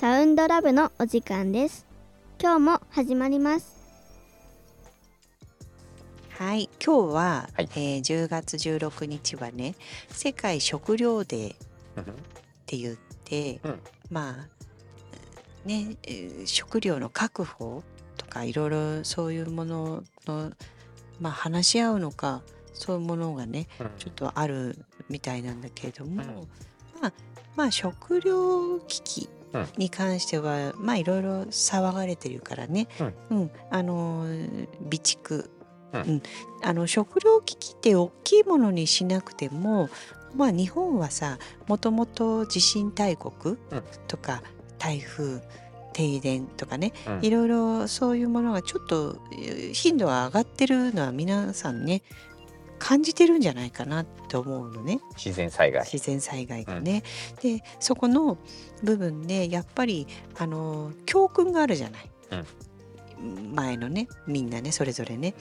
[0.00, 1.84] サウンドラブのお時間です。
[2.40, 3.84] 今日も始まります。
[6.38, 7.68] はい、今日は、はい。
[7.74, 9.74] えー10月16日はね
[10.08, 11.54] 世界食糧デーっ
[12.64, 13.80] て言って、うん。
[14.10, 17.82] まあね、えー食料の確保
[18.16, 20.50] とかいろいろそういうものの、
[21.20, 22.40] まあ、話し合うのか
[22.72, 24.78] そういうものがねちょっとある
[25.10, 26.26] みたいなんだけれども、うん。
[27.02, 27.12] まあ
[27.54, 29.39] まあ食料危機うん
[29.76, 32.88] に関しては、まあいろいろ騒がれてるからね、
[33.30, 33.50] うん。
[33.70, 35.50] あのー備蓄、
[35.92, 36.22] うん。
[36.62, 39.88] あの食料危機って大きいものにしなくても
[40.36, 43.82] まあ日本はさもともと地震大国うん。
[44.06, 44.42] とか
[44.78, 45.40] 台風
[45.92, 47.24] 停電とかね、うん。
[47.24, 52.02] いろいろそういうものがちょっとえー頻度が上がってるのは皆さんね
[52.80, 55.84] 感じてるんじゃないかなと思うのね自然災害。
[55.84, 57.04] 自然災害がね。
[57.40, 58.38] でそこの
[58.82, 62.10] 部分でやっぱりあの教訓があるじゃない。
[63.52, 65.34] 前のねみんなねそれぞれね。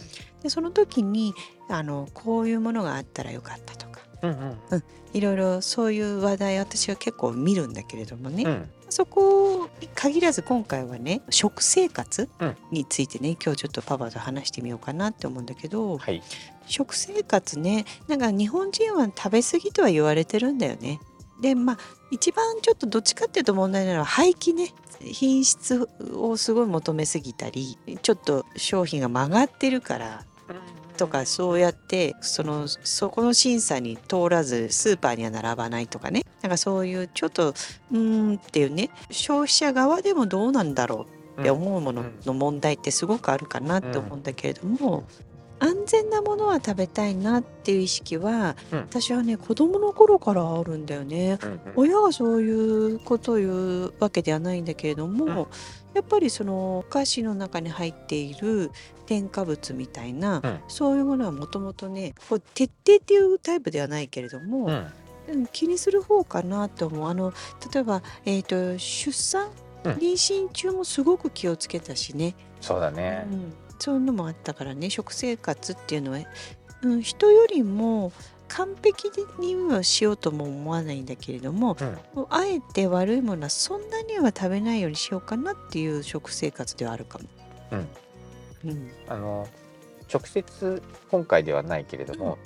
[0.44, 1.34] でその時に
[1.70, 16.22] あのこういうものがあったらよかったとかうんうんいろいろそういう話題私は結構見るんだけれどもね、うんそこに限らず今回はね食生活うんについてね今日ちょっとパパと話してみようかなって思うんだけど、はい。
[16.66, 21.00] 食生活ねなんか日本人は食べ過ぎとは言われてるんだよね。
[21.42, 21.78] でまあ
[22.12, 30.26] 一番ちょっとどっちかっていうと問題なのは廃棄ね品質をすごい求めすぎたりちょっと商品が曲がってるから
[31.00, 36.24] とかそうやってそのそこの審査に通らずスーパーには並ばないとかね。
[36.42, 38.90] なんかそういうちょっとうーんっていうね。
[39.10, 45.06] 消費者側でもどうなんだろうって思うものの問題ってすごくあるかなって思うんだけれども、
[45.60, 48.80] 安全なものは食べたいなっていう意識は、うん。
[48.80, 51.38] 私はね子供の頃からあるんだよね。
[51.42, 51.60] うんうん。
[51.76, 52.52] 親がそうい
[52.96, 55.36] うことを言うわけではないんだけれども、うん。
[55.94, 58.72] やっぱりそのお菓子の中に入っている
[59.06, 60.60] 添加物みたいな、うん。
[60.68, 64.72] そういうものはもともとねこう徹底っていうタイプではないけれども、うん。
[64.72, 67.08] うん気にする方かなと思う。
[67.08, 67.34] あの
[67.72, 69.50] 例えば、えー、と出産
[69.84, 69.92] うん。
[69.94, 73.26] 妊娠中もすごく気をつけたしね、そうだね。
[73.32, 74.90] うん、そういうのもあったからね。
[74.90, 76.20] 食生活っていうのは、
[76.84, 78.12] うん、人よりも
[78.48, 81.78] 完璧にはしようとも思わないんだけれども
[82.16, 82.26] うん。
[82.30, 87.26] あえて悪いものはそんなには食べないようにしようかなっていう食生活ではあるかも。
[87.72, 87.88] うん。
[88.66, 88.92] うん。
[89.08, 89.48] あの
[90.12, 90.82] 直接
[91.12, 92.38] 今回ではないけれども、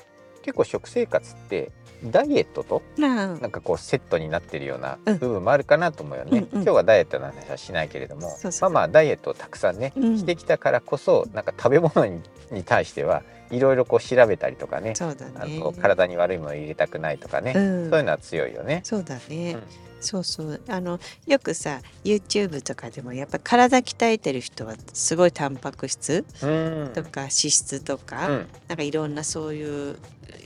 [0.44, 1.72] 結構食生活って
[2.06, 3.28] ダイエットとまあ。
[3.28, 5.18] なんかこうセットになってるようなうん。
[5.18, 6.32] 部分もあるかなと思うよね。
[6.32, 6.48] うんうん。
[6.64, 10.18] 今日はダイエットの話はしないけれども、そうそうまあまあダイエットをたくさんね、うん。
[10.18, 12.22] してきたからこそなんか食べ物に
[12.52, 14.96] に対してはいろいろこう調べたりとかね、ね。
[15.36, 17.90] あの体に悪いものを入れたくないとかね、うん。
[17.90, 18.82] そういうのは強いよね。
[18.84, 19.64] そうだね、うん。
[20.02, 20.62] そうそう。
[20.68, 26.92] あのよくさ YouTube とかでもやっぱ体鍛えてる人はすごいタンパク質うん。
[26.94, 28.48] とか脂質とか、うん。
[28.68, 29.96] なんかいろんなそういう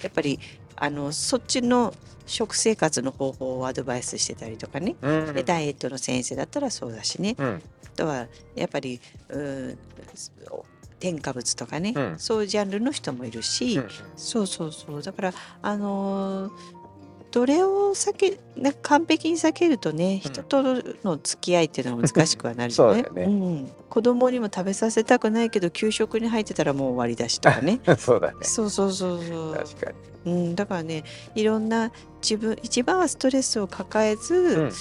[0.02, 0.40] やっぱり
[0.76, 1.94] あのそっちの
[2.26, 5.34] 食生活の方法をアドバイスしてたりとかね、うん。
[5.34, 7.62] でダイエットの先生だったらそうだしね、うん。
[7.86, 9.00] あとはやっぱり
[9.30, 9.78] うん
[11.00, 12.16] 添加物とかね、うん。
[12.18, 13.88] そういうジャンルの人もいるし、うん。
[14.16, 15.02] そうそうそう。
[15.02, 16.52] だからあのー
[17.32, 20.64] どれを避けなんか完璧に避けるとね人と
[21.04, 23.06] の付き合いっていうのは難しくはなるよね。
[23.14, 23.26] ね。
[23.26, 27.80] ん、子供にも食べさせたくないけど給食に入ってたらもう終わりだしとかね。
[27.98, 28.38] そうだね。
[28.42, 29.92] そうそうそうそう、確か
[30.26, 30.34] に。
[30.34, 31.04] うん、だからね
[31.36, 34.72] いろんな自分一番はストレスを抱えず、うん。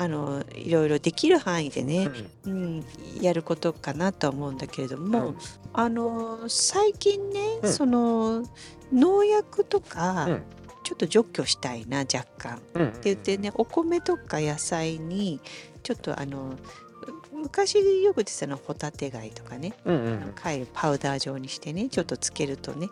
[0.00, 2.08] あのいろいろできる範囲でね、
[2.44, 2.84] うん、
[3.20, 5.36] やることかなとは思うんだけれども、うん。
[5.72, 7.72] あの最近ね、うん。
[7.72, 8.44] その
[8.92, 10.42] 農薬とか、うん
[10.88, 12.62] ちょっと除去したいな若干。
[12.72, 15.38] うんうんって言ってねお米とか野菜に
[15.82, 16.54] ちょっとあの
[17.30, 19.74] 昔よく出てたのはホタテ貝とかね。
[19.84, 22.88] うんうん貝をパウダー状にしてねちょっとつけるとね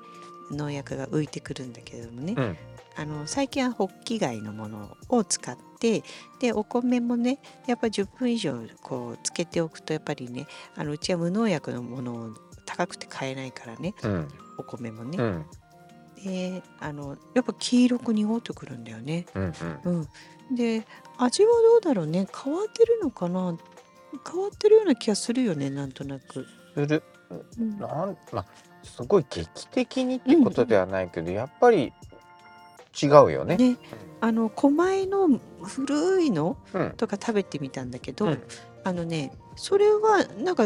[0.51, 2.57] 農薬が浮いてくるんだけどもね、うん。
[2.97, 6.03] あの最近はホッキ貝のものを使って
[6.39, 10.47] でお米もねやっぱり10分以上こうつけておくとやっぱりね
[10.77, 12.31] あのうちは無農薬のものを
[12.66, 14.28] 高くて買えないからねうん。
[14.59, 15.47] お米もね、うん
[16.27, 19.27] であのやっぱ黄色く濁ってくるんだよね。
[19.34, 19.91] うんう
[20.53, 20.84] ん、で
[21.19, 22.27] 味はどうだろうね。
[22.45, 23.57] 変わってるのかな？
[24.31, 26.47] 変わってるような気がするよねなんとなく。
[26.75, 27.03] する。
[27.59, 27.78] うん。
[27.78, 28.47] なんまあ
[28.83, 31.93] すごい劇的にってことではないけど、やっぱり
[33.03, 33.57] 違うよね。
[33.57, 33.77] ね
[34.21, 36.91] あの狛江の古いのうん。
[36.97, 38.42] とか食べてみたんだけど、うん。
[38.84, 40.65] あのねそれはなんか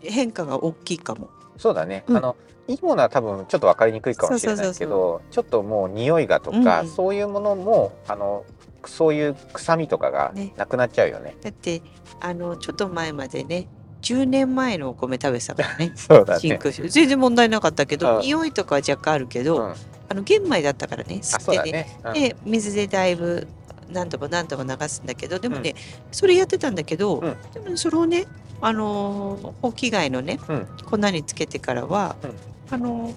[0.00, 1.30] 変化が大きいかも。
[1.56, 2.16] そうだね、うん。
[2.16, 2.36] あの
[2.66, 6.88] いいものは多分ちょっと分かりにくいかもしれないけどちょっともう匂いがとか、うん。
[6.88, 8.44] そういうものもあの
[8.84, 10.54] そういう臭みとかがね。
[10.56, 11.36] なくなっちゃうよね。
[11.42, 11.82] だって
[12.20, 13.68] あのちょっと前までね
[14.02, 15.92] 10年前のお米食べてたからね。
[15.96, 16.40] そうだね。
[16.40, 18.22] 真空全然問題なかったけどうん。
[18.22, 19.76] 匂いとかは若干あるけど、うん、あ
[20.08, 21.72] あの玄米だったからね吸ってね。
[21.72, 22.00] ね。
[22.04, 22.12] うん。
[22.14, 23.46] で水でだいぶ
[23.90, 25.74] 何度も何度も流すんだけどでもね、
[26.10, 27.36] それやってたんだけど、うん。
[27.54, 28.26] でもねそれをね
[28.60, 30.66] あのーホウキ貝のね、うん。
[30.84, 32.74] 粉につけてからは、うん。
[32.74, 33.14] あのー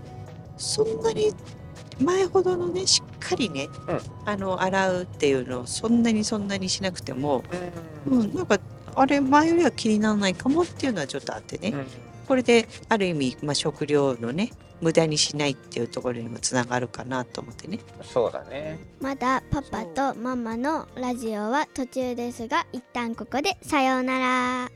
[0.58, 1.34] そんなに
[2.00, 4.00] 前ほどのねしっかりね、うん。
[4.26, 7.44] あの洗うっていうのをそんなにそんなにしなくても、
[8.06, 8.60] ううん、なんか
[8.96, 11.88] あれ前よりは気にならないかもっていうのはちょっとあってね、ん
[12.28, 14.52] これである意味、まあ、食料のね
[14.82, 17.80] 無駄にしないっていうところにもつながるかなと思ってね。
[18.04, 18.80] そうだね。
[19.00, 24.70] まだパパとママのラジオは途中ですが一旦ここでさようなら